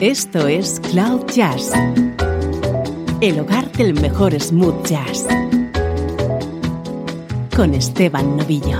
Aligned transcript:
Esto 0.00 0.46
es 0.46 0.78
Cloud 0.90 1.24
Jazz, 1.34 1.72
el 3.22 3.40
hogar 3.40 3.72
del 3.72 3.94
mejor 3.94 4.38
smooth 4.38 4.86
jazz, 4.86 5.26
con 7.56 7.72
Esteban 7.72 8.36
Novillo. 8.36 8.78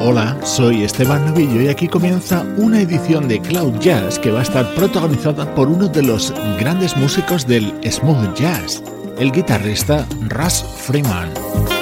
Hola, 0.00 0.38
soy 0.42 0.84
Esteban 0.84 1.26
Novillo 1.26 1.60
y 1.60 1.68
aquí 1.68 1.86
comienza 1.86 2.46
una 2.56 2.80
edición 2.80 3.28
de 3.28 3.42
Cloud 3.42 3.78
Jazz 3.80 4.18
que 4.18 4.30
va 4.30 4.38
a 4.38 4.42
estar 4.42 4.74
protagonizada 4.74 5.54
por 5.54 5.68
uno 5.68 5.86
de 5.86 6.02
los 6.02 6.32
grandes 6.58 6.96
músicos 6.96 7.46
del 7.46 7.74
smooth 7.84 8.34
jazz 8.34 8.82
el 9.18 9.32
guitarrista 9.32 10.06
Russ 10.28 10.64
Freeman. 10.86 11.77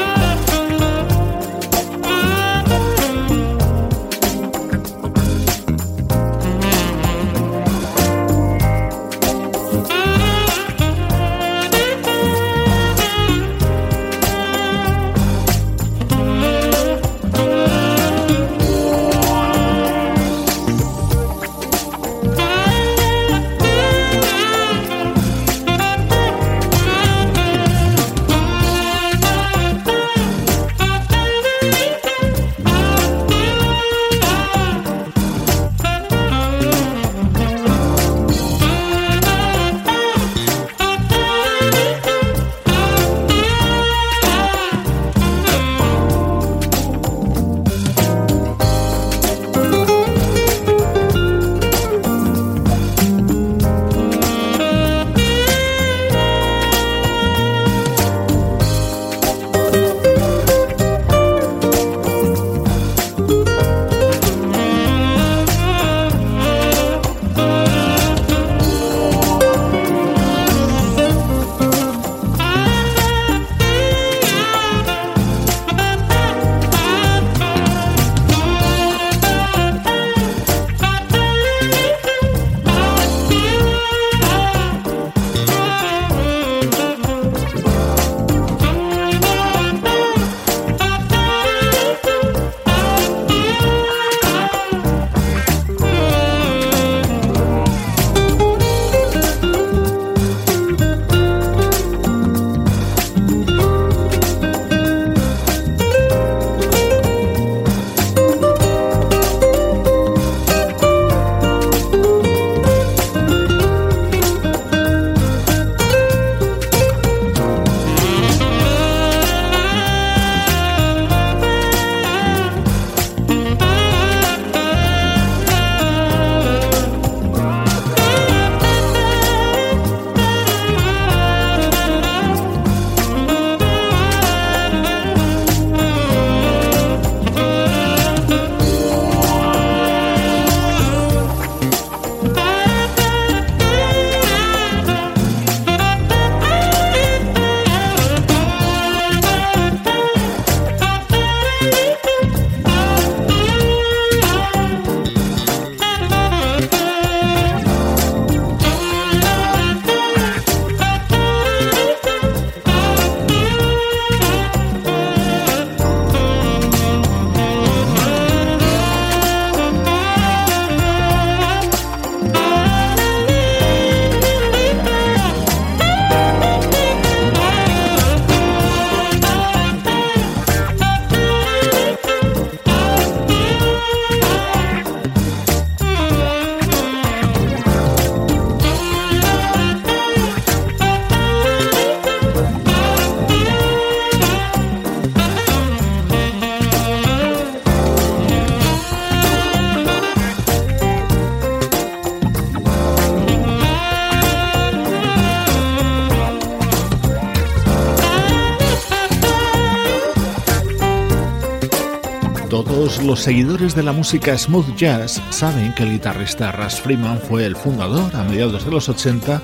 Los 212.64 213.20
seguidores 213.20 213.74
de 213.74 213.82
la 213.82 213.92
música 213.92 214.36
smooth 214.36 214.76
jazz 214.76 215.20
saben 215.30 215.74
que 215.74 215.82
el 215.82 215.92
guitarrista 215.92 216.52
Russ 216.52 216.80
Freeman 216.80 217.20
fue 217.20 217.44
el 217.44 217.54
fundador 217.54 218.16
a 218.16 218.24
mediados 218.24 218.64
de 218.64 218.70
los 218.70 218.88
80 218.88 219.42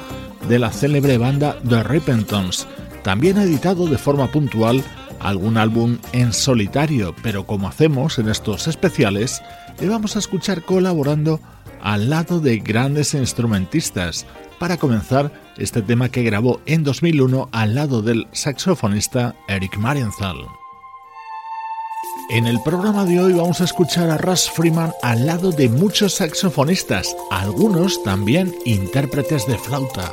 de 0.48 0.58
la 0.58 0.70
célebre 0.70 1.18
banda 1.18 1.58
The 1.68 1.82
Repentance. 1.82 2.66
También 3.02 3.36
ha 3.36 3.42
editado 3.42 3.86
de 3.86 3.98
forma 3.98 4.28
puntual 4.28 4.82
algún 5.20 5.58
álbum 5.58 5.98
en 6.12 6.32
solitario, 6.32 7.14
pero 7.22 7.46
como 7.46 7.68
hacemos 7.68 8.18
en 8.18 8.28
estos 8.28 8.66
especiales, 8.66 9.42
le 9.78 9.88
vamos 9.88 10.16
a 10.16 10.18
escuchar 10.18 10.62
colaborando 10.62 11.38
al 11.82 12.08
lado 12.08 12.40
de 12.40 12.58
grandes 12.58 13.12
instrumentistas. 13.12 14.26
Para 14.58 14.78
comenzar, 14.78 15.32
este 15.58 15.82
tema 15.82 16.08
que 16.08 16.22
grabó 16.22 16.60
en 16.64 16.82
2001 16.82 17.50
al 17.52 17.74
lado 17.74 18.00
del 18.00 18.26
saxofonista 18.32 19.34
Eric 19.48 19.76
Marienthal. 19.76 20.61
En 22.30 22.46
el 22.46 22.60
programa 22.62 23.04
de 23.04 23.20
hoy 23.20 23.32
vamos 23.32 23.60
a 23.60 23.64
escuchar 23.64 24.10
a 24.10 24.16
Russ 24.16 24.50
Freeman 24.50 24.92
al 25.02 25.26
lado 25.26 25.50
de 25.50 25.68
muchos 25.68 26.14
saxofonistas, 26.14 27.14
algunos 27.30 28.02
también 28.02 28.54
intérpretes 28.64 29.46
de 29.46 29.58
flauta. 29.58 30.12